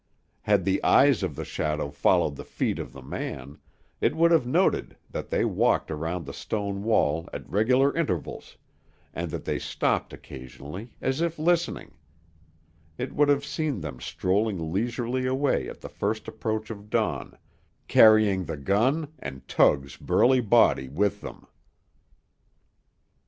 [0.41, 3.59] Had the eyes of the shadow followed the feet of the man,
[3.99, 8.57] it would have noted that they walked around the stone wall at regular intervals,
[9.13, 11.93] and that they stopped occasionally, as if listening;
[12.97, 17.37] it would have seen them strolling leisurely away at the first approach of dawn,
[17.87, 21.45] carrying the gun and Tug's burly body with them.